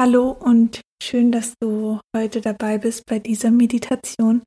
Hallo 0.00 0.30
und 0.30 0.80
schön, 1.02 1.30
dass 1.30 1.52
du 1.60 2.00
heute 2.16 2.40
dabei 2.40 2.78
bist 2.78 3.04
bei 3.04 3.18
dieser 3.18 3.50
Meditation. 3.50 4.42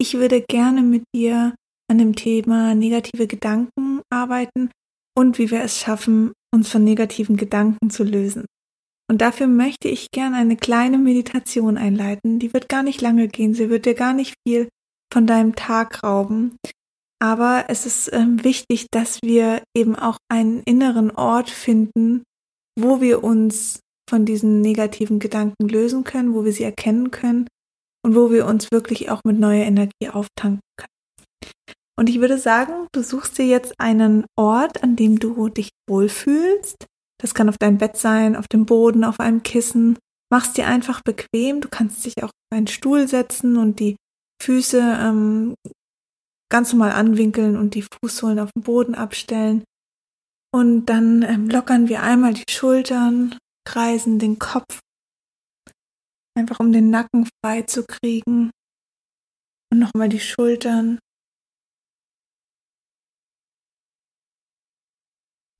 Ich 0.00 0.14
würde 0.14 0.40
gerne 0.40 0.80
mit 0.80 1.02
dir 1.14 1.54
an 1.90 1.98
dem 1.98 2.16
Thema 2.16 2.74
negative 2.74 3.26
Gedanken 3.26 4.00
arbeiten 4.08 4.70
und 5.14 5.36
wie 5.36 5.50
wir 5.50 5.60
es 5.60 5.78
schaffen, 5.78 6.32
uns 6.54 6.70
von 6.70 6.84
negativen 6.84 7.36
Gedanken 7.36 7.90
zu 7.90 8.02
lösen. 8.02 8.46
Und 9.06 9.20
dafür 9.20 9.46
möchte 9.46 9.88
ich 9.88 10.10
gerne 10.10 10.36
eine 10.36 10.56
kleine 10.56 10.96
Meditation 10.96 11.76
einleiten. 11.76 12.38
Die 12.38 12.54
wird 12.54 12.70
gar 12.70 12.82
nicht 12.82 13.02
lange 13.02 13.28
gehen, 13.28 13.52
sie 13.52 13.68
wird 13.68 13.84
dir 13.84 13.92
gar 13.92 14.14
nicht 14.14 14.32
viel 14.48 14.70
von 15.12 15.26
deinem 15.26 15.54
Tag 15.54 16.02
rauben. 16.02 16.56
Aber 17.22 17.66
es 17.68 17.84
ist 17.84 18.10
ähm, 18.14 18.42
wichtig, 18.42 18.86
dass 18.90 19.18
wir 19.22 19.64
eben 19.76 19.96
auch 19.96 20.16
einen 20.30 20.62
inneren 20.62 21.10
Ort 21.10 21.50
finden, 21.50 22.22
wo 22.80 23.02
wir 23.02 23.22
uns 23.22 23.83
von 24.14 24.24
diesen 24.24 24.60
negativen 24.60 25.18
Gedanken 25.18 25.68
lösen 25.68 26.04
können, 26.04 26.34
wo 26.34 26.44
wir 26.44 26.52
sie 26.52 26.62
erkennen 26.62 27.10
können 27.10 27.48
und 28.04 28.14
wo 28.14 28.30
wir 28.30 28.46
uns 28.46 28.70
wirklich 28.70 29.10
auch 29.10 29.20
mit 29.24 29.40
neuer 29.40 29.64
Energie 29.64 30.08
auftanken 30.08 30.60
können. 30.76 31.50
Und 31.98 32.08
ich 32.08 32.20
würde 32.20 32.38
sagen, 32.38 32.86
du 32.92 33.02
suchst 33.02 33.36
dir 33.38 33.46
jetzt 33.46 33.74
einen 33.78 34.24
Ort, 34.36 34.84
an 34.84 34.94
dem 34.94 35.18
du 35.18 35.48
dich 35.48 35.70
wohlfühlst. 35.88 36.86
Das 37.20 37.34
kann 37.34 37.48
auf 37.48 37.58
deinem 37.58 37.78
Bett 37.78 37.96
sein, 37.96 38.36
auf 38.36 38.46
dem 38.46 38.66
Boden, 38.66 39.02
auf 39.02 39.18
einem 39.18 39.42
Kissen. 39.42 39.98
Machst 40.30 40.56
dir 40.56 40.68
einfach 40.68 41.02
bequem. 41.02 41.60
Du 41.60 41.68
kannst 41.68 42.04
dich 42.04 42.22
auch 42.22 42.28
auf 42.28 42.52
einen 42.52 42.68
Stuhl 42.68 43.08
setzen 43.08 43.56
und 43.56 43.80
die 43.80 43.96
Füße 44.40 44.78
ähm, 44.78 45.54
ganz 46.52 46.72
normal 46.72 46.92
anwinkeln 46.92 47.56
und 47.56 47.74
die 47.74 47.84
Fußsohlen 48.00 48.38
auf 48.38 48.50
den 48.56 48.62
Boden 48.62 48.94
abstellen. 48.94 49.64
Und 50.54 50.86
dann 50.86 51.22
ähm, 51.22 51.48
lockern 51.50 51.88
wir 51.88 52.04
einmal 52.04 52.34
die 52.34 52.44
Schultern, 52.48 53.36
kreisen 53.64 54.18
den 54.18 54.38
Kopf, 54.38 54.80
einfach 56.36 56.60
um 56.60 56.72
den 56.72 56.90
Nacken 56.90 57.28
frei 57.42 57.62
zu 57.62 57.84
kriegen. 57.84 58.50
Und 59.72 59.78
nochmal 59.78 60.08
die 60.08 60.20
Schultern. 60.20 60.98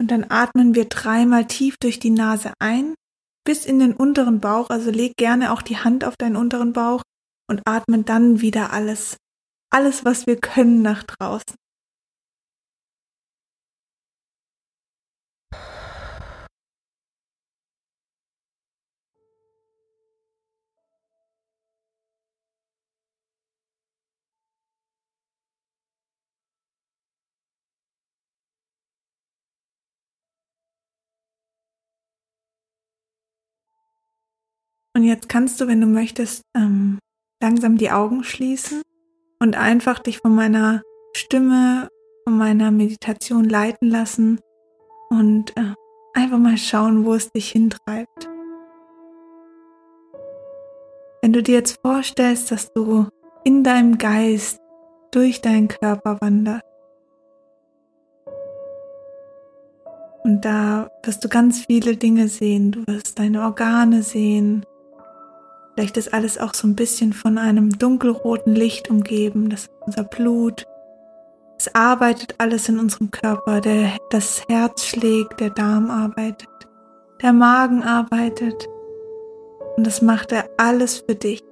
Und 0.01 0.11
dann 0.11 0.27
atmen 0.29 0.75
wir 0.75 0.85
dreimal 0.85 1.47
tief 1.47 1.77
durch 1.81 1.99
die 1.99 2.11
Nase 2.11 2.53
ein, 2.61 2.95
bis 3.45 3.65
in 3.65 3.79
den 3.79 3.95
unteren 3.95 4.41
Bauch. 4.41 4.69
Also 4.71 4.91
leg 4.91 5.17
gerne 5.17 5.53
auch 5.53 5.63
die 5.63 5.79
Hand 5.79 6.05
auf 6.05 6.17
deinen 6.17 6.37
unteren 6.37 6.73
Bauch 6.73 7.03
und 7.49 7.63
atmen 7.67 8.05
dann 8.05 8.41
wieder 8.41 8.73
alles, 8.73 9.17
alles, 9.73 10.05
was 10.05 10.27
wir 10.27 10.39
können, 10.39 10.83
nach 10.83 11.05
draußen. 11.05 11.57
Und 34.97 35.03
jetzt 35.05 35.29
kannst 35.29 35.61
du, 35.61 35.67
wenn 35.67 35.81
du 35.81 35.87
möchtest, 35.87 36.43
ähm, 36.57 36.99
langsam 37.43 37.77
die 37.77 37.91
Augen 37.91 38.23
schließen 38.23 38.83
und 39.41 39.57
einfach 39.57 39.99
dich 39.99 40.19
von 40.19 40.35
meiner 40.35 40.83
Stimme, 41.17 41.89
von 42.25 42.39
meiner 42.39 42.71
Meditation 42.71 43.45
leiten 43.45 43.91
lassen 43.91 44.41
und 45.11 45.57
äh, 45.57 45.75
einfach 46.15 46.39
mal 46.39 46.57
schauen, 46.57 47.05
wo 47.05 47.15
es 47.15 47.31
dich 47.33 47.51
hintreibt. 47.51 48.29
Wenn 51.23 51.33
du 51.33 51.43
dir 51.43 51.55
jetzt 51.55 51.81
vorstellst, 51.83 52.51
dass 52.51 52.73
du 52.73 53.09
in 53.45 53.65
deinem 53.65 53.99
Geist 53.99 54.61
durch 55.11 55.41
deinen 55.41 55.69
Körper 55.69 56.19
wanderst, 56.21 56.65
Und 60.25 60.43
da 60.47 60.91
wirst 61.03 61.23
du 61.23 61.29
ganz 61.29 61.67
viele 61.67 61.97
Dinge 61.97 62.29
sehen. 62.29 62.73
Du 62.73 62.87
wirst 62.87 63.19
deine 63.19 63.43
Organe 63.43 64.03
sehen, 64.03 64.65
Vielleicht 65.75 65.97
ist 65.97 66.15
alles 66.15 66.39
auch 66.39 66.55
so 66.55 66.69
ein 66.69 66.77
bisschen 66.77 67.13
von 67.13 67.37
einem 67.37 67.71
dunkelroten 67.79 68.55
Licht 68.55 68.91
umgeben. 68.91 69.51
Das 69.51 69.63
ist 69.63 69.71
unser 69.81 70.05
Blut. 70.05 70.67
Es 71.59 71.75
arbeitet 71.75 72.37
alles 72.39 72.69
in 72.69 72.79
unserem 72.79 73.11
Körper. 73.11 73.61
Der, 73.61 73.91
das 74.11 74.45
Herz 74.49 74.85
schlägt, 74.85 75.41
der 75.41 75.51
Darm 75.51 75.91
arbeitet, 75.91 76.49
der 77.23 77.33
Magen 77.33 77.83
arbeitet. 77.83 78.69
Und 79.77 79.87
das 79.87 80.01
macht 80.01 80.31
er 80.31 80.49
alles 80.59 80.99
für 80.99 81.17
dich. 81.17 81.43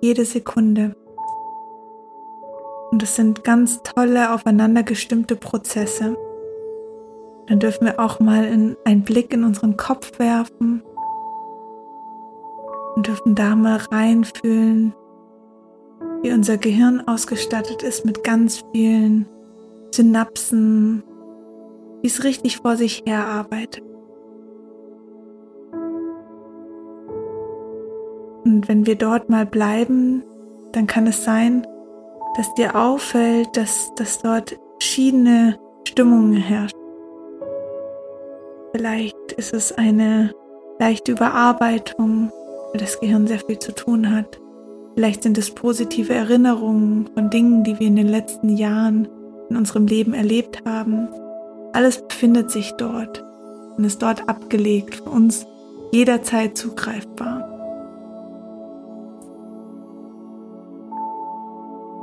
Jede 0.00 0.24
Sekunde. 0.24 0.94
Und 2.92 3.02
das 3.02 3.16
sind 3.16 3.42
ganz 3.42 3.82
tolle, 3.82 4.32
aufeinander 4.32 4.84
gestimmte 4.84 5.34
Prozesse. 5.34 6.16
Dann 7.48 7.58
dürfen 7.58 7.86
wir 7.86 7.98
auch 7.98 8.20
mal 8.20 8.44
in, 8.44 8.76
einen 8.84 9.02
Blick 9.02 9.32
in 9.32 9.42
unseren 9.42 9.76
Kopf 9.76 10.18
werfen 10.20 10.82
und 13.00 13.06
dürfen 13.06 13.34
da 13.34 13.56
mal 13.56 13.78
reinfühlen, 13.90 14.92
wie 16.20 16.32
unser 16.32 16.58
Gehirn 16.58 17.00
ausgestattet 17.08 17.82
ist 17.82 18.04
mit 18.04 18.24
ganz 18.24 18.62
vielen 18.72 19.26
Synapsen, 19.90 21.02
wie 22.02 22.08
es 22.08 22.24
richtig 22.24 22.58
vor 22.58 22.76
sich 22.76 23.02
her 23.06 23.24
arbeitet. 23.24 23.82
Und 28.44 28.68
wenn 28.68 28.84
wir 28.84 28.96
dort 28.96 29.30
mal 29.30 29.46
bleiben, 29.46 30.22
dann 30.72 30.86
kann 30.86 31.06
es 31.06 31.24
sein, 31.24 31.66
dass 32.36 32.52
dir 32.52 32.76
auffällt, 32.76 33.56
dass, 33.56 33.94
dass 33.94 34.18
dort 34.18 34.58
verschiedene 34.78 35.58
Stimmungen 35.88 36.34
herrschen. 36.34 36.78
Vielleicht 38.74 39.32
ist 39.38 39.54
es 39.54 39.72
eine 39.72 40.34
leichte 40.78 41.12
Überarbeitung 41.12 42.30
weil 42.72 42.80
das 42.80 43.00
Gehirn 43.00 43.26
sehr 43.26 43.40
viel 43.40 43.58
zu 43.58 43.74
tun 43.74 44.14
hat. 44.14 44.40
Vielleicht 44.94 45.22
sind 45.22 45.38
es 45.38 45.50
positive 45.50 46.12
Erinnerungen 46.12 47.08
von 47.14 47.30
Dingen, 47.30 47.64
die 47.64 47.78
wir 47.78 47.86
in 47.86 47.96
den 47.96 48.08
letzten 48.08 48.56
Jahren 48.56 49.08
in 49.48 49.56
unserem 49.56 49.86
Leben 49.86 50.14
erlebt 50.14 50.64
haben. 50.64 51.08
Alles 51.72 52.02
befindet 52.06 52.50
sich 52.50 52.72
dort 52.72 53.24
und 53.76 53.84
ist 53.84 54.02
dort 54.02 54.28
abgelegt, 54.28 54.96
für 54.96 55.10
uns 55.10 55.46
jederzeit 55.92 56.56
zugreifbar. 56.56 57.46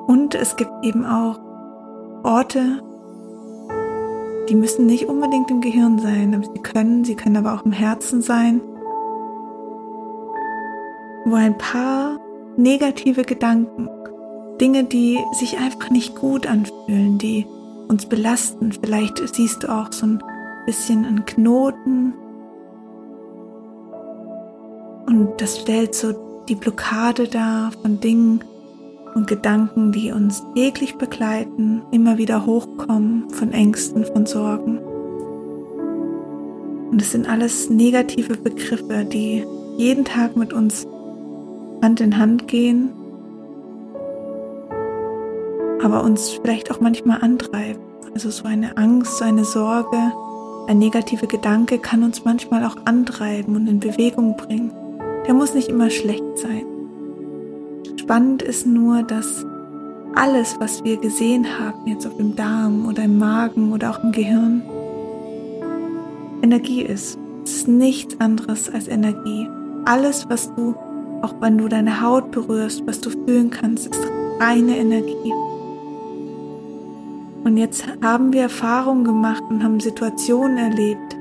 Und 0.07 0.35
es 0.35 0.55
gibt 0.55 0.72
eben 0.84 1.05
auch 1.05 1.39
Orte, 2.23 2.81
die 4.49 4.55
müssen 4.55 4.85
nicht 4.85 5.07
unbedingt 5.07 5.51
im 5.51 5.59
Gehirn 5.59 5.99
sein, 5.99 6.34
aber 6.34 6.45
sie 6.45 6.61
können, 6.61 7.03
sie 7.03 7.16
können 7.16 7.38
aber 7.38 7.53
auch 7.53 7.66
im 7.66 7.73
Herzen 7.73 8.22
sein 8.22 8.61
wo 11.27 11.35
ein 11.35 11.57
paar 11.57 12.19
negative 12.55 13.23
Gedanken, 13.23 13.89
Dinge, 14.59 14.85
die 14.85 15.19
sich 15.33 15.57
einfach 15.57 15.89
nicht 15.89 16.15
gut 16.15 16.47
anfühlen, 16.47 17.17
die 17.17 17.45
uns 17.88 18.05
belasten. 18.05 18.71
Vielleicht 18.71 19.19
siehst 19.35 19.63
du 19.63 19.67
auch 19.69 19.91
so 19.91 20.07
ein 20.07 20.23
bisschen 20.66 21.05
einen 21.05 21.25
Knoten 21.25 22.13
und 25.05 25.33
das 25.37 25.59
stellt 25.59 25.95
so 25.95 26.13
die 26.47 26.55
Blockade 26.55 27.27
dar 27.27 27.71
von 27.81 27.99
Dingen 27.99 28.43
und 29.16 29.27
Gedanken, 29.27 29.91
die 29.91 30.11
uns 30.11 30.43
täglich 30.55 30.95
begleiten, 30.95 31.81
immer 31.91 32.17
wieder 32.17 32.45
hochkommen 32.45 33.29
von 33.29 33.51
Ängsten, 33.51 34.05
von 34.05 34.25
Sorgen. 34.25 34.79
Und 36.91 37.01
es 37.01 37.11
sind 37.11 37.27
alles 37.29 37.69
negative 37.69 38.37
Begriffe, 38.37 39.05
die 39.05 39.45
jeden 39.77 40.05
Tag 40.05 40.35
mit 40.35 40.53
uns 40.53 40.87
Hand 41.82 42.02
in 42.02 42.18
Hand 42.18 42.47
gehen, 42.47 42.91
aber 45.84 46.03
uns 46.03 46.29
vielleicht 46.29 46.72
auch 46.72 46.79
manchmal 46.79 47.22
antreiben. 47.22 47.82
Also 48.14 48.29
so 48.29 48.46
eine 48.46 48.78
Angst, 48.78 49.18
so 49.18 49.26
eine 49.26 49.46
Sorge, 49.46 50.12
ein 50.68 50.79
negativer 50.79 51.28
Gedanke 51.28 51.78
kann 51.78 52.03
uns 52.03 52.26
manchmal 52.26 52.66
auch 52.66 52.76
antreiben 52.85 53.56
und 53.56 53.68
in 53.68 53.79
Bewegung 53.79 54.35
bringen. 54.35 54.72
Der 55.26 55.34
muss 55.34 55.53
nicht 55.53 55.70
immer 55.70 55.90
schlecht 55.90 56.24
sein. 56.35 56.66
Spannend 57.97 58.41
ist 58.41 58.66
nur, 58.66 59.03
dass 59.03 59.46
alles, 60.16 60.58
was 60.59 60.84
wir 60.84 60.97
gesehen 60.97 61.46
haben, 61.59 61.85
jetzt 61.85 62.08
auf 62.08 62.18
dem 62.18 62.35
Darm 62.35 62.88
oder 62.88 63.03
im 63.03 63.18
Magen 63.18 63.72
oder 63.72 63.91
auch 63.91 64.03
im 64.03 64.12
Gehirn, 64.12 64.64
Energie 66.41 66.82
ist. 66.82 67.20
Es 67.44 67.58
ist 67.58 67.68
nichts 67.68 68.20
anderes 68.20 68.70
als 68.70 68.88
Energie. 68.88 69.47
Alles, 69.85 70.28
was 70.29 70.53
du 70.56 70.76
auch 71.22 71.35
wenn 71.40 71.58
du 71.58 71.67
deine 71.67 72.02
Haut 72.02 72.31
berührst, 72.31 72.85
was 72.85 73.02
du 73.02 73.09
fühlen 73.09 73.49
kannst, 73.49 73.87
ist 73.87 74.08
reine 74.40 74.78
Energie. 74.78 75.34
Und 77.43 77.58
jetzt 77.58 77.85
haben 78.02 78.34
wir 78.34 78.43
Erfahrungen 78.43 79.03
gemacht 79.03 79.43
und 79.49 79.64
haben 79.64 79.79
Situationen 79.79 80.58
erlebt, 80.58 81.16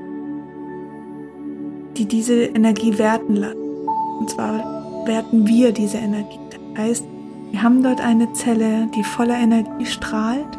die 1.97 2.05
diese 2.05 2.43
Energie 2.43 2.97
werten 2.97 3.35
lassen. 3.35 3.87
Und 4.19 4.29
zwar 4.29 5.05
werten 5.05 5.47
wir 5.47 5.71
diese 5.71 5.97
Energie. 5.97 6.39
Das 6.51 6.83
heißt, 6.83 7.05
wir 7.51 7.63
haben 7.63 7.81
dort 7.81 8.01
eine 8.01 8.31
Zelle, 8.33 8.87
die 8.93 9.03
voller 9.03 9.37
Energie 9.37 9.85
strahlt. 9.85 10.57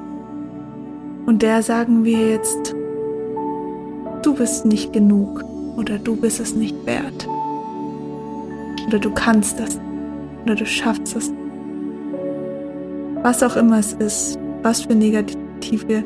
Und 1.27 1.43
der 1.43 1.63
sagen 1.63 2.05
wir 2.05 2.31
jetzt, 2.31 2.75
du 4.23 4.35
bist 4.35 4.65
nicht 4.65 4.93
genug 4.93 5.45
oder 5.77 5.99
du 5.99 6.17
bist 6.17 6.41
es 6.41 6.55
nicht 6.55 6.75
wert. 6.87 7.08
Oder 8.89 8.99
du 8.99 9.11
kannst 9.11 9.61
das 9.61 9.79
oder 10.45 10.55
du 10.55 10.65
schaffst 10.65 11.15
es. 11.15 11.31
Was 13.23 13.43
auch 13.43 13.57
immer 13.57 13.79
es 13.79 13.93
ist, 13.93 14.39
was 14.63 14.81
für 14.81 14.95
negative 14.95 16.03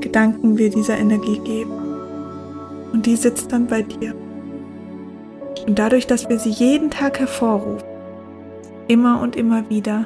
Gedanken 0.00 0.58
wir 0.58 0.68
dieser 0.68 0.98
Energie 0.98 1.38
geben. 1.38 1.70
Und 2.92 3.06
die 3.06 3.16
sitzt 3.16 3.52
dann 3.52 3.66
bei 3.66 3.80
dir. 3.80 4.14
Und 5.66 5.78
dadurch, 5.78 6.06
dass 6.06 6.28
wir 6.28 6.38
sie 6.38 6.50
jeden 6.50 6.90
Tag 6.90 7.20
hervorrufen, 7.20 7.88
immer 8.86 9.22
und 9.22 9.34
immer 9.34 9.70
wieder, 9.70 10.04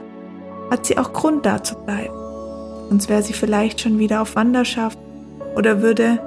hat 0.71 0.87
sie 0.87 0.99
auch 0.99 1.12
Grund 1.12 1.44
da 1.44 1.65
zu 1.65 1.75
bleiben. 1.79 2.15
Sonst 2.91 3.09
wäre 3.09 3.25
sie 3.25 3.32
vielleicht 3.32 3.81
schon 3.81 3.99
wieder 3.99 4.23
auf 4.23 4.37
Wanderschaft 4.37 4.99
oder 5.56 5.82
würde 5.82 6.21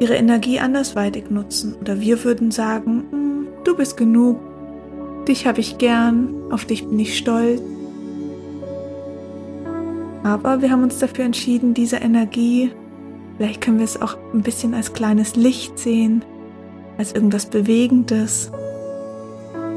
ihre 0.00 0.16
Energie 0.16 0.58
andersweitig 0.58 1.30
nutzen. 1.30 1.76
Oder 1.80 2.00
wir 2.00 2.24
würden 2.24 2.50
sagen, 2.50 3.04
hm, 3.10 3.48
du 3.62 3.76
bist 3.76 3.96
genug, 3.96 4.49
dich 5.30 5.46
habe 5.46 5.60
ich 5.60 5.78
gern, 5.78 6.34
auf 6.50 6.64
dich 6.64 6.86
bin 6.86 6.98
ich 6.98 7.16
stolz. 7.16 7.62
Aber 10.22 10.60
wir 10.60 10.70
haben 10.70 10.82
uns 10.82 10.98
dafür 10.98 11.24
entschieden, 11.24 11.72
diese 11.72 11.96
Energie, 11.96 12.72
vielleicht 13.36 13.60
können 13.60 13.78
wir 13.78 13.84
es 13.84 14.00
auch 14.00 14.18
ein 14.34 14.42
bisschen 14.42 14.74
als 14.74 14.92
kleines 14.92 15.36
Licht 15.36 15.78
sehen, 15.78 16.24
als 16.98 17.12
irgendwas 17.12 17.46
Bewegendes. 17.46 18.50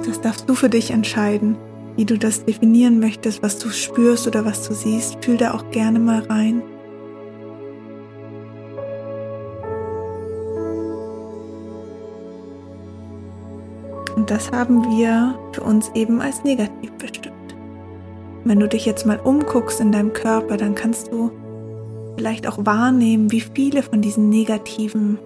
Das 0.05 0.19
darfst 0.19 0.49
du 0.49 0.55
für 0.55 0.69
dich 0.69 0.91
entscheiden, 0.91 1.55
wie 1.95 2.05
du 2.05 2.17
das 2.17 2.43
definieren 2.43 2.99
möchtest, 2.99 3.41
was 3.41 3.59
du 3.59 3.69
spürst 3.69 4.27
oder 4.27 4.43
was 4.43 4.67
du 4.67 4.73
siehst. 4.73 5.23
Fühl 5.23 5.37
da 5.37 5.53
auch 5.53 5.69
gerne 5.71 5.99
mal 5.99 6.23
rein. 6.23 6.61
Und 14.23 14.31
das 14.31 14.53
haben 14.53 14.89
wir 14.89 15.37
für 15.51 15.63
uns 15.63 15.91
eben 15.95 16.21
als 16.21 16.45
negativ 16.45 16.93
bestimmt. 16.93 17.33
Wenn 18.45 18.57
du 18.57 18.69
dich 18.69 18.85
jetzt 18.85 19.05
mal 19.05 19.19
umguckst 19.19 19.81
in 19.81 19.91
deinem 19.91 20.13
Körper, 20.13 20.55
dann 20.55 20.75
kannst 20.75 21.11
du 21.11 21.29
vielleicht 22.15 22.47
auch 22.47 22.65
wahrnehmen, 22.65 23.33
wie 23.33 23.41
viele 23.41 23.83
von 23.83 24.01
diesen 24.01 24.29
negativen 24.29 25.19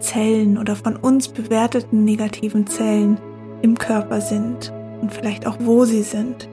Zellen 0.00 0.58
oder 0.58 0.74
von 0.74 0.96
uns 0.96 1.28
bewerteten 1.28 2.04
negativen 2.04 2.66
Zellen 2.66 3.20
im 3.62 3.78
Körper 3.78 4.20
sind 4.20 4.72
und 5.00 5.12
vielleicht 5.12 5.46
auch 5.46 5.58
wo 5.60 5.84
sie 5.84 6.02
sind. 6.02 6.48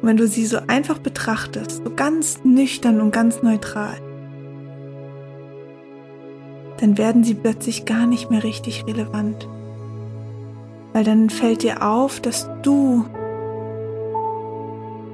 Und 0.00 0.08
wenn 0.08 0.16
du 0.16 0.26
sie 0.26 0.46
so 0.46 0.56
einfach 0.68 1.00
betrachtest, 1.00 1.84
so 1.84 1.90
ganz 1.94 2.40
nüchtern 2.44 3.02
und 3.02 3.10
ganz 3.10 3.42
neutral, 3.42 3.98
dann 6.84 6.98
werden 6.98 7.24
sie 7.24 7.32
plötzlich 7.32 7.86
gar 7.86 8.06
nicht 8.06 8.30
mehr 8.30 8.44
richtig 8.44 8.84
relevant. 8.86 9.48
Weil 10.92 11.02
dann 11.02 11.30
fällt 11.30 11.62
dir 11.62 11.82
auf, 11.82 12.20
dass 12.20 12.46
du 12.62 13.06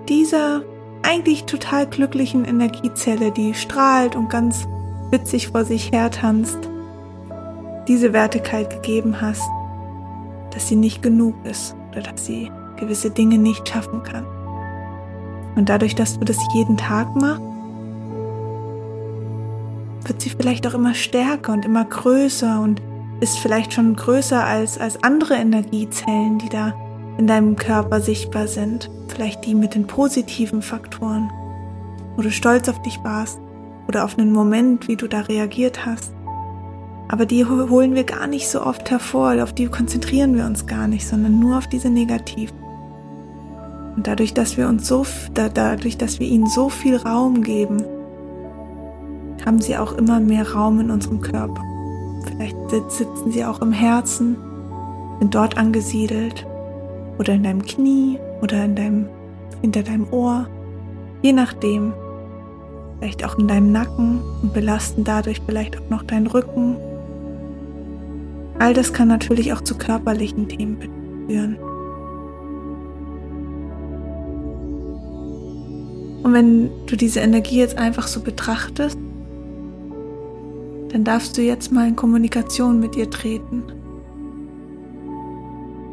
dieser 0.08 0.62
eigentlich 1.02 1.44
total 1.44 1.87
glücklichen 1.87 2.44
Energiezelle, 2.44 3.31
die 3.31 3.55
strahlt 3.55 4.17
und 4.17 4.31
ganz 4.31 4.67
witzig 5.12 5.46
vor 5.46 5.64
sich 5.64 5.93
her 5.93 6.11
tanzt, 6.11 6.58
diese 7.87 8.12
Wertigkeit 8.12 8.69
gegeben 8.70 9.20
hast, 9.20 9.49
dass 10.50 10.67
sie 10.67 10.76
nicht 10.76 11.02
genug 11.02 11.37
ist 11.44 11.76
oder 11.93 12.02
dass 12.02 12.26
sie 12.26 12.50
gewisse 12.81 13.11
Dinge 13.11 13.38
nicht 13.38 13.69
schaffen 13.69 14.02
kann. 14.02 14.26
Und 15.55 15.69
dadurch, 15.69 15.94
dass 15.94 16.19
du 16.19 16.25
das 16.25 16.38
jeden 16.52 16.76
Tag 16.76 17.14
machst, 17.14 17.43
sie 20.20 20.31
vielleicht 20.31 20.67
auch 20.67 20.75
immer 20.75 20.94
stärker 20.94 21.52
und 21.52 21.64
immer 21.64 21.84
größer 21.84 22.61
und 22.61 22.81
ist 23.20 23.38
vielleicht 23.38 23.75
schon 23.75 23.96
größer 23.96 24.43
als, 24.43 24.78
als 24.78 25.02
andere 25.02 25.34
Energiezellen, 25.34 26.38
die 26.38 26.49
da 26.49 26.75
in 27.19 27.26
deinem 27.26 27.56
Körper 27.56 28.00
sichtbar 28.00 28.49
sind. 28.49 28.90
Vielleicht 29.08 29.44
die 29.44 29.55
mit 29.55 29.75
den 29.75 29.87
positiven 29.87 30.62
Faktoren, 30.62 31.31
wo 32.17 32.22
du 32.22 32.31
stolz 32.31 32.69
auf 32.69 32.81
dich 32.82 32.99
warst 33.02 33.38
oder 33.88 34.05
auf 34.05 34.19
einen 34.19 34.32
Moment, 34.32 34.88
wie 34.88 34.96
du 34.96 35.06
da 35.06 35.20
reagiert 35.20 35.84
hast. 35.84 36.12
Aber 37.08 37.26
die 37.26 37.44
holen 37.44 37.94
wir 37.94 38.05
gar 38.05 38.26
nicht 38.26 38.49
so 38.49 38.62
oft 38.62 38.88
hervor, 38.90 39.43
auf 39.43 39.52
die 39.52 39.67
konzentrieren 39.67 40.37
wir 40.37 40.46
uns 40.46 40.67
gar 40.67 40.87
nicht, 40.87 41.06
sondern 41.06 41.40
nur 41.40 41.58
auf 41.58 41.67
diese 41.67 41.90
negativen. 41.90 42.56
Und 43.96 44.06
dadurch, 44.06 44.32
dass 44.32 44.56
wir 44.56 44.69
uns 44.69 44.87
so, 44.87 45.05
dadurch, 45.34 45.99
dass 45.99 46.20
wir 46.20 46.28
ihnen 46.28 46.46
so 46.46 46.69
viel 46.69 46.96
Raum 46.96 47.43
geben, 47.43 47.84
haben 49.44 49.60
sie 49.60 49.76
auch 49.76 49.92
immer 49.92 50.20
mehr 50.20 50.52
Raum 50.52 50.81
in 50.81 50.90
unserem 50.90 51.20
Körper. 51.20 51.62
Vielleicht 52.25 52.56
sitzen 52.70 53.32
sie 53.32 53.44
auch 53.44 53.60
im 53.60 53.72
Herzen, 53.72 54.37
sind 55.19 55.34
dort 55.34 55.56
angesiedelt 55.56 56.46
oder 57.19 57.34
in 57.34 57.42
deinem 57.42 57.62
Knie 57.62 58.19
oder 58.42 58.64
in 58.64 58.75
deinem, 58.75 59.08
hinter 59.60 59.82
deinem 59.82 60.06
Ohr, 60.12 60.46
je 61.22 61.32
nachdem. 61.32 61.92
Vielleicht 62.98 63.25
auch 63.25 63.38
in 63.38 63.48
deinem 63.48 63.72
Nacken 63.72 64.20
und 64.42 64.52
belasten 64.52 65.04
dadurch 65.04 65.40
vielleicht 65.46 65.78
auch 65.78 65.88
noch 65.88 66.02
deinen 66.02 66.26
Rücken. 66.26 66.76
All 68.58 68.75
das 68.75 68.93
kann 68.93 69.08
natürlich 69.08 69.54
auch 69.54 69.62
zu 69.62 69.78
körperlichen 69.78 70.48
Themen 70.48 70.76
führen. 71.26 71.56
Und 76.22 76.34
wenn 76.34 76.70
du 76.86 76.96
diese 76.96 77.20
Energie 77.20 77.58
jetzt 77.58 77.78
einfach 77.78 78.06
so 78.06 78.20
betrachtest, 78.20 78.98
dann 80.92 81.04
darfst 81.04 81.37
du 81.38 81.42
jetzt 81.42 81.72
mal 81.72 81.88
in 81.88 81.96
Kommunikation 81.96 82.81
mit 82.81 82.96
ihr 82.96 83.10
treten. 83.10 83.62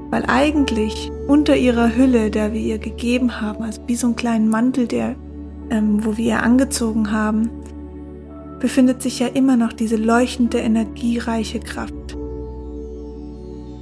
Weil 0.09 0.25
eigentlich 0.27 1.11
unter 1.27 1.55
ihrer 1.55 1.95
Hülle, 1.95 2.31
der 2.31 2.53
wir 2.53 2.61
ihr 2.61 2.79
gegeben 2.79 3.41
haben, 3.41 3.63
also 3.63 3.81
wie 3.87 3.95
so 3.95 4.07
einen 4.07 4.15
kleinen 4.15 4.49
Mantel, 4.49 4.87
der, 4.87 5.15
ähm, 5.69 6.03
wo 6.05 6.17
wir 6.17 6.25
ihr 6.25 6.43
angezogen 6.43 7.11
haben, 7.11 7.49
befindet 8.59 9.01
sich 9.01 9.19
ja 9.19 9.27
immer 9.27 9.57
noch 9.57 9.73
diese 9.73 9.97
leuchtende, 9.97 10.59
energiereiche 10.59 11.59
Kraft 11.59 12.15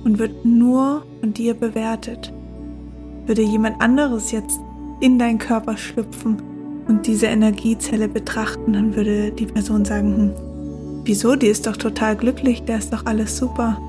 und 0.03 0.19
wird 0.19 0.43
nur 0.43 1.05
von 1.21 1.33
dir 1.33 1.53
bewertet. 1.53 2.33
Würde 3.25 3.41
jemand 3.41 3.81
anderes 3.81 4.31
jetzt 4.31 4.59
in 4.99 5.17
deinen 5.17 5.39
Körper 5.39 5.77
schlüpfen 5.77 6.41
und 6.87 7.07
diese 7.07 7.27
Energiezelle 7.27 8.07
betrachten, 8.07 8.73
dann 8.73 8.95
würde 8.95 9.31
die 9.31 9.45
Person 9.45 9.85
sagen, 9.85 10.15
hm, 10.15 10.44
Wieso? 11.05 11.35
Die 11.35 11.47
ist 11.47 11.67
doch 11.67 11.77
total 11.77 12.15
glücklich, 12.15 12.63
der 12.63 12.79
ist 12.79 12.91
doch 12.91 13.05
alles 13.05 13.37
super. 13.37 13.79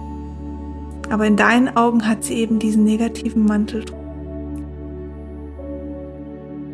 Aber 1.09 1.27
in 1.27 1.37
deinen 1.37 1.75
Augen 1.75 2.07
hat 2.07 2.25
sie 2.25 2.35
eben 2.35 2.59
diesen 2.59 2.85
negativen 2.85 3.47
Mantel. 3.47 3.85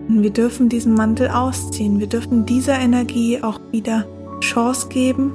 Und 0.09 0.23
wir 0.23 0.31
dürfen 0.31 0.69
diesen 0.69 0.95
Mantel 0.95 1.29
ausziehen. 1.29 2.01
Wir 2.01 2.09
dürfen 2.09 2.45
dieser 2.45 2.79
Energie 2.79 3.41
auch 3.41 3.61
wieder 3.71 4.05
Chance 4.41 4.89
geben, 4.89 5.33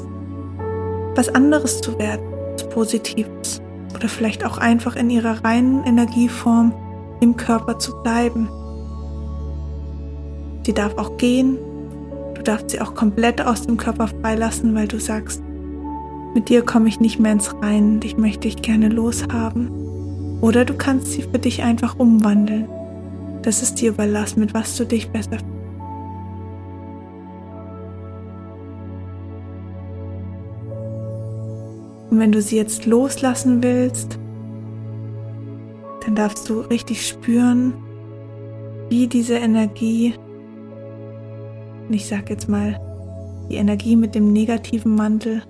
was 1.16 1.30
anderes 1.30 1.80
zu 1.80 1.98
werden, 1.98 2.26
was 2.52 2.68
Positives. 2.70 3.62
Oder 3.96 4.10
vielleicht 4.10 4.46
auch 4.46 4.58
einfach 4.58 4.98
in 4.98 5.10
ihrer 5.10 5.44
reinen 5.44 5.86
Energieform 5.86 6.74
im 7.22 7.38
Körper 7.38 7.80
zu 7.80 7.96
bleiben. 8.04 8.50
Sie 10.64 10.74
darf 10.74 10.98
auch 10.98 11.16
gehen, 11.16 11.58
darfst 12.48 12.72
sie 12.72 12.82
auch 12.82 12.96
komplett 12.96 13.42
aus 13.42 13.64
dem 13.64 13.78
Körper 13.78 14.08
freilassen, 14.08 14.74
weil 14.76 14.88
du 14.88 15.00
sagst, 15.00 15.44
mit 16.34 16.50
dir 16.50 16.62
komme 16.62 16.88
ich 16.88 17.00
nicht 17.00 17.20
mehr 17.20 17.32
ins 17.32 17.54
Rein, 17.62 18.00
dich 18.00 18.18
möchte 18.18 18.48
ich 18.48 18.62
gerne 18.62 18.90
loshaben. 18.90 19.72
Oder 20.42 20.66
du 20.66 20.76
kannst 20.76 21.12
sie 21.12 21.24
für 21.24 21.40
dich 21.40 21.64
einfach 21.64 21.98
umwandeln. 21.98 22.68
Das 23.42 23.64
ist 23.64 23.76
dir 23.76 23.90
überlassen, 23.90 24.40
mit 24.40 24.54
was 24.54 24.78
du 24.78 24.86
dich 24.86 25.10
besser 25.10 25.32
fühlst. 25.32 25.46
Und 32.10 32.20
wenn 32.20 32.32
du 32.32 32.42
sie 32.42 32.56
jetzt 32.56 32.86
loslassen 32.86 33.62
willst, 33.62 34.18
dann 36.06 36.16
darfst 36.16 36.50
du 36.50 36.62
richtig 36.62 37.06
spüren, 37.06 37.74
wie 38.90 39.08
diese 39.08 39.36
Energie 39.36 40.14
und 41.88 41.94
ich 41.94 42.08
sag 42.08 42.30
jetzt 42.30 42.50
mal, 42.50 42.80
die 43.50 43.56
Energie 43.56 43.96
mit 43.96 44.14
dem 44.14 44.34
negativen 44.34 44.96
Mantel 44.96 45.42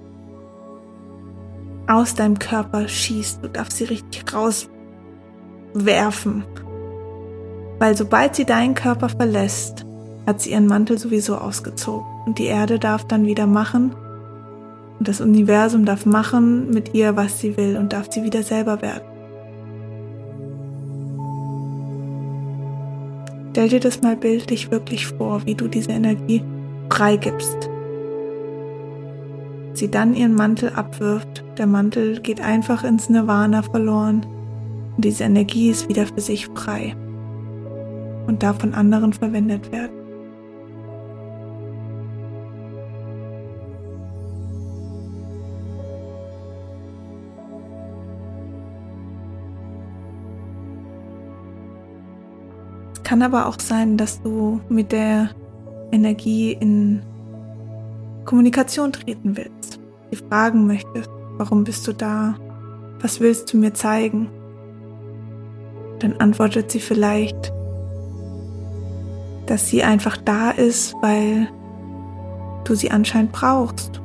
aus 1.88 2.14
deinem 2.14 2.38
Körper 2.38 2.88
schießt. 2.88 3.44
Du 3.44 3.50
darfst 3.50 3.78
sie 3.78 3.86
richtig 3.86 4.26
rauswerfen. 5.74 6.44
Weil 7.80 7.98
sobald 7.98 8.36
sie 8.36 8.46
deinen 8.46 8.76
Körper 8.76 9.10
verlässt, 9.10 9.86
hat 10.26 10.42
sie 10.42 10.52
ihren 10.52 10.68
Mantel 10.68 10.98
sowieso 10.98 11.38
ausgezogen. 11.38 12.06
Und 12.26 12.38
die 12.40 12.46
Erde 12.46 12.78
darf 12.80 13.06
dann 13.06 13.26
wieder 13.26 13.48
machen, 13.48 13.96
Und 15.00 15.08
das 15.08 15.22
Universum 15.22 15.86
darf 15.86 16.06
machen 16.06 16.72
mit 16.72 16.94
ihr, 16.96 17.16
was 17.16 17.40
sie 17.40 17.56
will 17.56 17.78
und 17.78 17.94
darf 17.94 18.12
sie 18.12 18.24
wieder 18.24 18.42
selber 18.44 18.82
werden. 18.82 19.17
Stell 23.58 23.70
dir 23.70 23.80
das 23.80 24.04
mal 24.04 24.16
bildlich 24.16 24.70
wirklich 24.70 25.08
vor, 25.08 25.44
wie 25.48 25.56
du 25.56 25.68
diese 25.68 25.90
Energie 25.90 26.44
freigibst. 26.92 27.72
Sie 29.74 29.90
dann 29.90 30.14
ihren 30.14 30.36
Mantel 30.36 30.70
abwirft. 30.74 31.44
Der 31.58 31.66
Mantel 31.66 32.20
geht 32.20 32.40
einfach 32.40 32.84
ins 32.84 33.10
Nirvana 33.10 33.64
verloren 33.64 34.28
und 34.96 35.04
diese 35.04 35.24
Energie 35.24 35.72
ist 35.72 35.90
wieder 35.90 36.06
für 36.06 36.22
sich 36.22 36.46
frei 36.46 36.96
und 38.28 38.44
darf 38.44 38.60
von 38.60 38.76
anderen 38.76 39.12
verwendet 39.12 39.72
werden. 39.72 39.97
Kann 53.08 53.22
aber 53.22 53.46
auch 53.46 53.58
sein, 53.58 53.96
dass 53.96 54.22
du 54.22 54.60
mit 54.68 54.92
der 54.92 55.30
Energie 55.94 56.52
in 56.52 57.02
Kommunikation 58.26 58.92
treten 58.92 59.38
willst, 59.38 59.80
sie 60.12 60.18
fragen 60.18 60.68
möchtest, 60.68 61.10
warum 61.38 61.64
bist 61.64 61.88
du 61.88 61.94
da, 61.94 62.36
was 63.00 63.22
willst 63.22 63.54
du 63.54 63.60
mir 63.60 63.74
zeigen? 63.74 64.30
Dann 66.00 66.18
antwortet 66.18 66.70
sie 66.70 66.82
vielleicht, 66.82 67.54
dass 69.46 69.70
sie 69.70 69.84
einfach 69.84 70.18
da 70.18 70.50
ist, 70.50 70.94
weil 71.02 71.48
du 72.66 72.76
sie 72.76 72.92
anscheinend 72.92 73.32
brauchst, 73.32 74.02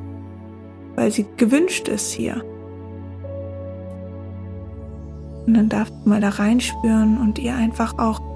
weil 0.95 1.11
sie 1.11 1.25
gewünscht 1.35 1.89
ist 1.89 2.13
hier. 2.13 2.41
Und 5.45 5.55
dann 5.55 5.67
darfst 5.67 5.93
du 6.05 6.09
mal 6.09 6.21
da 6.21 6.29
reinspüren 6.29 7.17
und 7.17 7.37
ihr 7.37 7.53
einfach 7.53 7.97
auch 7.97 8.32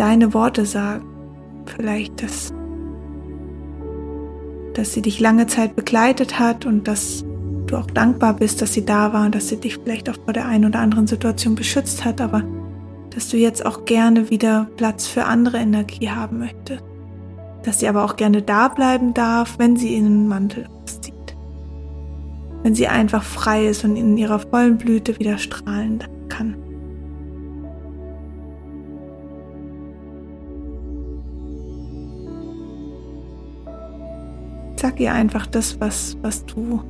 deine 0.00 0.32
Worte 0.32 0.64
sagen. 0.64 1.04
Vielleicht, 1.66 2.22
dass, 2.22 2.52
dass 4.74 4.94
sie 4.94 5.02
dich 5.02 5.20
lange 5.20 5.46
Zeit 5.46 5.76
begleitet 5.76 6.38
hat 6.38 6.64
und 6.64 6.88
dass 6.88 7.24
du 7.66 7.76
auch 7.76 7.86
dankbar 7.86 8.34
bist, 8.34 8.62
dass 8.62 8.72
sie 8.72 8.84
da 8.84 9.12
war 9.12 9.26
und 9.26 9.34
dass 9.34 9.48
sie 9.48 9.58
dich 9.58 9.76
vielleicht 9.76 10.08
auch 10.08 10.16
vor 10.24 10.32
der 10.32 10.46
einen 10.46 10.64
oder 10.64 10.80
anderen 10.80 11.06
Situation 11.06 11.54
beschützt 11.54 12.04
hat, 12.04 12.20
aber 12.20 12.42
dass 13.10 13.28
du 13.28 13.36
jetzt 13.36 13.64
auch 13.66 13.84
gerne 13.84 14.30
wieder 14.30 14.68
Platz 14.76 15.06
für 15.06 15.24
andere 15.24 15.58
Energie 15.58 16.08
haben 16.08 16.38
möchtest. 16.38 16.82
Dass 17.62 17.80
sie 17.80 17.88
aber 17.88 18.04
auch 18.04 18.16
gerne 18.16 18.40
da 18.40 18.68
bleiben 18.68 19.12
darf, 19.12 19.58
wenn 19.58 19.76
sie 19.76 19.96
ihren 19.96 20.26
Mantel 20.28 20.66
auszieht. 20.82 21.14
Wenn 22.62 22.74
sie 22.74 22.88
einfach 22.88 23.22
frei 23.22 23.66
ist 23.66 23.84
und 23.84 23.96
in 23.96 24.16
ihrer 24.16 24.38
vollen 24.38 24.78
Blüte 24.78 25.18
wieder 25.18 25.36
strahlen 25.36 26.02
kann. 26.28 26.56
Sag 34.80 34.98
ihr 34.98 35.12
einfach 35.12 35.46
das, 35.46 35.78
was, 35.78 36.16
was 36.22 36.46
du 36.46 36.80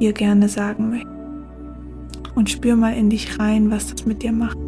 ihr 0.00 0.12
gerne 0.12 0.50
sagen 0.50 0.90
möchtest. 0.90 2.34
Und 2.34 2.50
spür 2.50 2.76
mal 2.76 2.92
in 2.92 3.08
dich 3.08 3.38
rein, 3.38 3.70
was 3.70 3.88
das 3.88 4.04
mit 4.04 4.22
dir 4.22 4.32
macht. 4.32 4.58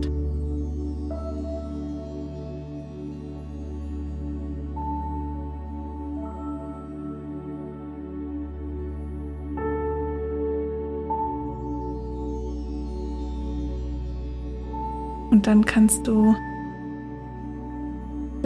Und 15.31 15.47
dann 15.47 15.67
kannst 15.67 16.07
du 16.07 16.35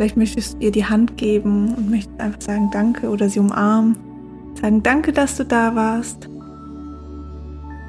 Vielleicht 0.01 0.17
möchtest 0.17 0.55
du 0.55 0.65
ihr 0.65 0.73
die 0.73 0.87
Hand 0.87 1.19
geben 1.19 1.75
und 1.75 1.91
möchtest 1.91 2.19
einfach 2.19 2.41
sagen 2.41 2.71
Danke 2.73 3.11
oder 3.11 3.29
sie 3.29 3.39
umarmen. 3.39 3.99
Sagen 4.59 4.83
Danke, 4.83 5.13
dass 5.13 5.37
du 5.37 5.45
da 5.45 5.77
warst. 5.77 6.27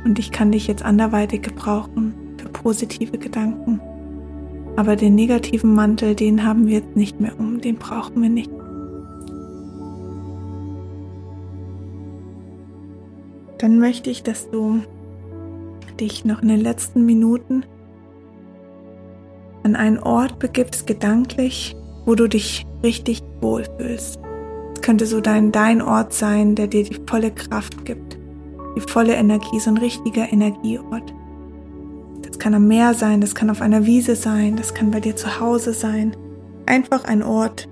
Und 0.04 0.20
ich 0.20 0.34
kann 0.34 0.52
dich 0.52 0.68
jetzt 0.68 0.84
anderweitig 0.84 1.42
gebrauchen 1.42 2.14
für 2.36 2.50
positive 2.50 3.18
Gedanken. 3.18 3.80
Aber 4.76 4.98
den 4.98 5.16
negativen 5.16 5.74
Mantel, 5.74 6.14
den 6.14 6.44
haben 6.44 6.68
wir 6.68 6.80
jetzt 6.80 6.98
nicht 6.98 7.22
mehr 7.22 7.40
um, 7.40 7.62
den 7.62 7.78
brauchen 7.78 8.22
wir 8.22 8.30
nicht. 8.30 8.52
Dann 13.58 13.80
möchte 13.80 14.10
ich, 14.10 14.22
dass 14.22 14.50
du 14.50 14.82
dich 15.98 16.26
noch 16.26 16.42
in 16.42 16.50
den 16.50 16.60
letzten 16.60 17.06
Minuten 17.06 17.64
an 19.64 19.78
einen 19.78 20.00
Ort 20.00 20.40
begibst, 20.40 20.86
gedanklich, 20.86 21.78
wo 22.12 22.16
du 22.16 22.28
dich 22.28 22.68
richtig 22.84 23.24
wohlfühlst. 23.40 24.20
Es 24.76 24.82
könnte 24.82 25.06
so 25.06 25.22
dein, 25.22 25.54
dein 25.54 25.82
Ort 25.82 26.12
sein, 26.12 26.56
der 26.56 26.68
dir 26.68 26.84
die 26.84 27.00
volle 27.08 27.32
Kraft 27.32 27.86
gibt, 27.86 28.18
die 28.76 28.82
volle 28.82 29.14
Energie, 29.14 29.62
so 29.62 29.70
ein 29.70 29.78
richtiger 29.78 30.30
Energieort. 30.30 31.14
Das 32.24 32.38
kann 32.38 32.54
am 32.54 32.68
Meer 32.68 32.96
sein, 32.96 33.22
das 33.22 33.34
kann 33.34 33.50
auf 33.50 33.62
einer 33.62 33.86
Wiese 33.86 34.18
sein, 34.18 34.58
das 34.58 34.74
kann 34.74 34.92
bei 34.92 35.00
dir 35.00 35.16
zu 35.16 35.40
Hause 35.40 35.72
sein. 35.72 36.14
Einfach 36.66 37.06
ein 37.06 37.24
Ort. 37.24 37.70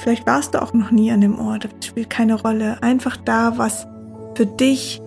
Vielleicht 0.00 0.26
warst 0.26 0.52
du 0.52 0.60
auch 0.60 0.74
noch 0.74 0.90
nie 0.90 1.10
an 1.10 1.22
dem 1.22 1.38
Ort, 1.38 1.64
das 1.64 1.86
spielt 1.86 2.10
keine 2.10 2.34
Rolle. 2.34 2.82
Einfach 2.82 3.16
da, 3.16 3.56
was 3.56 3.86
für 4.34 4.44
dich 4.44 5.00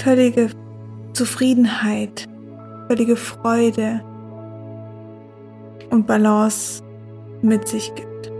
völlige 0.00 0.50
Zufriedenheit, 1.12 2.28
völlige 2.86 3.16
Freude, 3.16 4.04
und 5.90 6.06
Balance 6.06 6.82
mit 7.42 7.68
sich 7.68 7.94
gibt. 7.94 8.32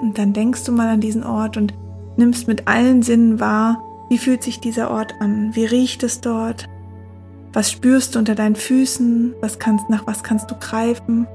Und 0.00 0.18
dann 0.18 0.32
denkst 0.32 0.64
du 0.64 0.72
mal 0.72 0.88
an 0.88 1.00
diesen 1.00 1.24
Ort 1.24 1.56
und 1.56 1.74
nimmst 2.16 2.46
mit 2.46 2.68
allen 2.68 3.02
Sinnen 3.02 3.40
wahr, 3.40 3.82
wie 4.10 4.18
fühlt 4.18 4.42
sich 4.42 4.60
dieser 4.60 4.90
Ort 4.90 5.14
an, 5.20 5.50
wie 5.54 5.64
riecht 5.64 6.02
es 6.02 6.20
dort, 6.20 6.68
was 7.52 7.70
spürst 7.70 8.14
du 8.14 8.18
unter 8.18 8.34
deinen 8.34 8.56
Füßen, 8.56 9.34
was 9.40 9.58
kannst, 9.58 9.88
nach 9.88 10.06
was 10.06 10.22
kannst 10.22 10.50
du 10.50 10.54
greifen, 10.56 11.26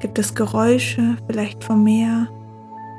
gibt 0.00 0.18
es 0.18 0.34
Geräusche, 0.34 1.16
vielleicht 1.26 1.64
vom 1.64 1.82
Meer, 1.82 2.28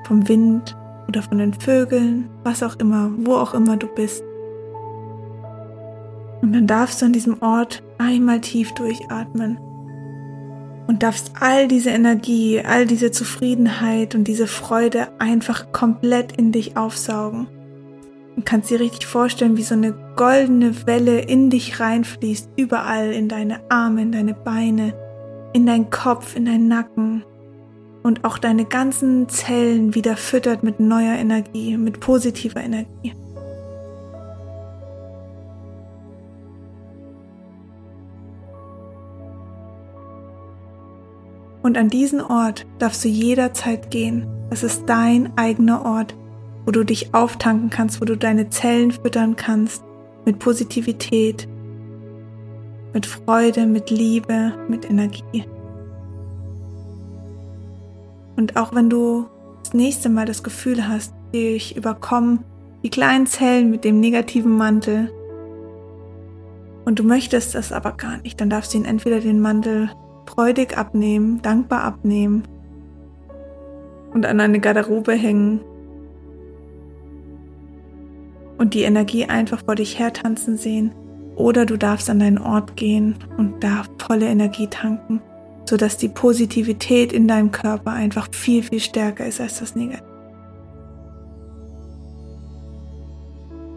vom 0.05 0.27
Wind 0.27 0.75
oder 1.07 1.21
von 1.21 1.37
den 1.37 1.53
Vögeln, 1.53 2.29
was 2.43 2.63
auch 2.63 2.75
immer, 2.77 3.11
wo 3.19 3.35
auch 3.35 3.53
immer 3.53 3.77
du 3.77 3.87
bist. 3.87 4.23
Und 6.41 6.53
dann 6.53 6.67
darfst 6.67 7.01
du 7.01 7.05
an 7.05 7.13
diesem 7.13 7.41
Ort 7.41 7.83
einmal 7.97 8.41
tief 8.41 8.73
durchatmen 8.73 9.59
und 10.87 11.03
darfst 11.03 11.31
all 11.39 11.67
diese 11.67 11.89
Energie, 11.89 12.61
all 12.61 12.85
diese 12.85 13.11
Zufriedenheit 13.11 14.15
und 14.15 14.23
diese 14.23 14.47
Freude 14.47 15.09
einfach 15.19 15.71
komplett 15.71 16.31
in 16.37 16.51
dich 16.51 16.77
aufsaugen. 16.77 17.47
Und 18.35 18.45
kannst 18.45 18.69
dir 18.69 18.79
richtig 18.79 19.05
vorstellen, 19.05 19.57
wie 19.57 19.63
so 19.63 19.73
eine 19.73 19.93
goldene 20.15 20.87
Welle 20.87 21.19
in 21.19 21.49
dich 21.49 21.79
reinfließt, 21.79 22.51
überall 22.55 23.11
in 23.11 23.27
deine 23.27 23.59
Arme, 23.69 24.03
in 24.03 24.11
deine 24.11 24.33
Beine, 24.33 24.93
in 25.53 25.65
deinen 25.65 25.89
Kopf, 25.89 26.35
in 26.35 26.45
deinen 26.45 26.67
Nacken 26.67 27.23
und 28.03 28.23
auch 28.23 28.37
deine 28.37 28.65
ganzen 28.65 29.27
Zellen 29.27 29.95
wieder 29.95 30.15
füttert 30.15 30.63
mit 30.63 30.79
neuer 30.79 31.15
Energie, 31.15 31.77
mit 31.77 31.99
positiver 31.99 32.61
Energie. 32.61 33.13
Und 41.67 41.77
an 41.77 41.89
diesen 41.89 42.21
Ort 42.21 42.65
darfst 42.79 43.03
du 43.03 43.09
jederzeit 43.09 43.91
gehen. 43.91 44.25
Das 44.49 44.63
ist 44.63 44.83
dein 44.85 45.37
eigener 45.37 45.83
Ort, 45.83 46.15
wo 46.65 46.71
du 46.71 46.85
dich 46.85 47.13
auftanken 47.13 47.69
kannst, 47.69 47.99
wo 47.99 48.05
du 48.05 48.15
deine 48.15 48.49
Zellen 48.49 48.91
füttern 48.91 49.35
kannst 49.35 49.83
mit 50.23 50.39
Positivität, 50.39 51.45
mit 52.93 53.05
Freude, 53.05 53.65
mit 53.65 53.89
Liebe, 53.89 54.53
mit 54.69 54.89
Energie. 54.89 55.43
Und 58.37 58.55
auch 58.55 58.73
wenn 58.73 58.89
du 58.89 59.25
das 59.61 59.73
nächste 59.73 60.07
Mal 60.07 60.25
das 60.25 60.43
Gefühl 60.43 60.87
hast, 60.87 61.13
dich 61.33 61.75
überkommen 61.75 62.45
die 62.83 62.89
kleinen 62.89 63.27
Zellen 63.27 63.69
mit 63.69 63.83
dem 63.83 63.99
negativen 63.99 64.55
Mantel 64.55 65.11
und 66.85 66.97
du 66.99 67.03
möchtest 67.03 67.55
das 67.55 67.73
aber 67.73 67.91
gar 67.91 68.21
nicht, 68.21 68.39
dann 68.39 68.49
darfst 68.49 68.73
du 68.73 68.77
ihn 68.77 68.85
entweder 68.85 69.19
den 69.19 69.41
Mantel 69.41 69.89
freudig 70.27 70.77
abnehmen, 70.77 71.41
dankbar 71.41 71.83
abnehmen 71.83 72.43
und 74.13 74.25
an 74.25 74.39
eine 74.39 74.59
Garderobe 74.59 75.13
hängen 75.13 75.61
und 78.57 78.73
die 78.73 78.83
Energie 78.83 79.25
einfach 79.25 79.63
vor 79.63 79.75
dich 79.75 79.99
hertanzen 79.99 80.57
sehen. 80.57 80.91
Oder 81.35 81.65
du 81.65 81.77
darfst 81.77 82.09
an 82.09 82.19
deinen 82.19 82.39
Ort 82.39 82.75
gehen 82.75 83.15
und 83.37 83.63
da 83.63 83.83
volle 83.99 84.25
Energie 84.25 84.67
tanken, 84.67 85.21
sodass 85.65 85.97
die 85.97 86.09
Positivität 86.09 87.13
in 87.13 87.27
deinem 87.27 87.51
Körper 87.51 87.91
einfach 87.91 88.27
viel, 88.31 88.63
viel 88.63 88.79
stärker 88.79 89.27
ist 89.27 89.39
als 89.39 89.59
das 89.59 89.75
Negative. 89.75 90.03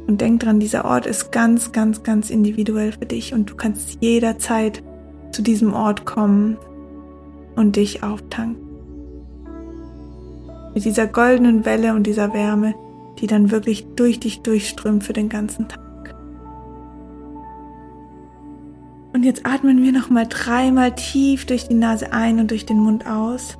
Und 0.07 0.21
denk 0.21 0.41
dran, 0.41 0.59
dieser 0.59 0.87
Ort 0.87 1.07
ist 1.07 1.31
ganz, 1.31 1.71
ganz, 1.71 2.03
ganz 2.03 2.31
individuell 2.31 2.93
für 2.93 3.07
dich 3.07 3.33
und 3.33 3.51
du 3.51 3.55
kannst 3.55 3.99
jederzeit 4.01 4.83
zu 5.33 5.43
diesem 5.43 5.73
Ort 5.73 6.05
kommen 6.05 6.57
und 7.57 7.77
dich 7.77 8.03
auftanken. 8.03 8.69
Mit 10.75 10.85
dieser 10.85 11.07
goldenen 11.07 11.65
Welle 11.65 11.95
und 11.95 12.07
dieser 12.07 12.33
Wärme, 12.33 12.75
die 13.19 13.27
dann 13.27 13.51
wirklich 13.51 13.87
durch 13.97 14.21
dich 14.21 14.41
durchströmt 14.43 15.05
für 15.05 15.13
den 15.13 15.29
ganzen 15.29 15.69
Tag. 15.69 16.15
Und 19.13 19.25
jetzt 19.25 19.45
atmen 19.45 19.83
wir 19.83 19.93
noch 19.93 20.09
mal 20.09 20.27
dreimal 20.29 20.95
tief 20.95 21.45
durch 21.45 21.67
die 21.69 21.75
Nase 21.75 22.13
ein 22.13 22.39
und 22.39 22.51
durch 22.51 22.65
den 22.65 22.79
Mund 22.79 23.07
aus. 23.07 23.59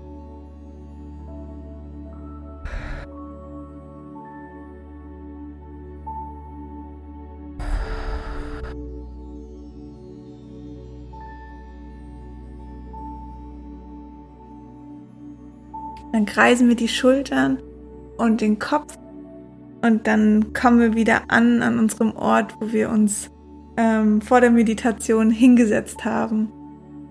Dann 16.21 16.27
kreisen 16.27 16.69
wir 16.69 16.77
die 16.77 16.87
Schultern 16.87 17.57
und 18.19 18.43
den 18.43 18.59
Kopf 18.59 18.99
und 19.81 20.07
dann 20.07 20.53
kommen 20.53 20.79
wir 20.79 20.95
wieder 20.95 21.23
an 21.29 21.63
an 21.63 21.79
unserem 21.79 22.15
Ort, 22.15 22.57
wo 22.61 22.73
wir 22.73 22.91
uns 22.91 23.31
ähm, 23.79 24.21
vor 24.21 24.43
der 24.43 24.51
Meditation 24.51 25.31
hingesetzt 25.31 26.05
haben 26.05 26.53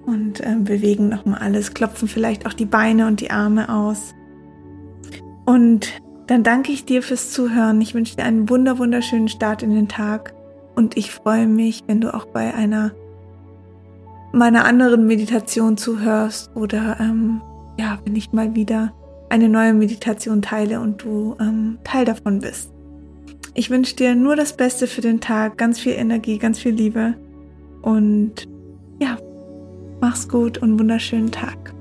und 0.05 0.45
ähm, 0.45 0.63
bewegen 0.63 1.09
nochmal 1.09 1.39
alles, 1.39 1.73
klopfen 1.73 2.07
vielleicht 2.07 2.45
auch 2.45 2.53
die 2.53 2.67
Beine 2.67 3.07
und 3.07 3.19
die 3.19 3.31
Arme 3.31 3.73
aus. 3.73 4.13
Und 5.43 5.91
dann 6.27 6.43
danke 6.43 6.71
ich 6.71 6.85
dir 6.85 7.01
fürs 7.01 7.31
Zuhören. 7.31 7.81
Ich 7.81 7.95
wünsche 7.95 8.15
dir 8.15 8.25
einen 8.25 8.47
wunder 8.47 8.77
wunderschönen 8.77 9.27
Start 9.27 9.63
in 9.63 9.73
den 9.73 9.87
Tag 9.87 10.35
und 10.75 10.97
ich 10.97 11.11
freue 11.11 11.47
mich, 11.47 11.83
wenn 11.87 11.99
du 11.99 12.13
auch 12.13 12.25
bei 12.25 12.53
einer 12.53 12.91
meiner 14.33 14.65
anderen 14.65 15.07
Meditation 15.07 15.77
zuhörst 15.77 16.55
oder 16.55 16.97
ähm, 16.99 17.41
ja, 17.79 17.97
wenn 18.05 18.15
ich 18.15 18.31
mal 18.33 18.53
wieder 18.53 18.93
eine 19.29 19.49
neue 19.49 19.73
Meditation 19.73 20.41
teile 20.41 20.79
und 20.79 21.03
du 21.03 21.35
ähm, 21.39 21.77
Teil 21.83 22.05
davon 22.05 22.39
bist. 22.39 22.71
Ich 23.53 23.69
wünsche 23.69 23.95
dir 23.95 24.15
nur 24.15 24.35
das 24.35 24.55
Beste 24.55 24.87
für 24.87 25.01
den 25.01 25.19
Tag, 25.19 25.57
ganz 25.57 25.79
viel 25.79 25.93
Energie, 25.93 26.37
ganz 26.37 26.59
viel 26.59 26.73
Liebe 26.73 27.15
und 27.81 28.47
ja, 28.99 29.17
mach's 30.01 30.27
gut 30.27 30.57
und 30.59 30.79
wunderschönen 30.79 31.31
Tag. 31.31 31.73